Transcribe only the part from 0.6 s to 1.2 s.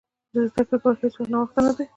کړې لپاره هېڅ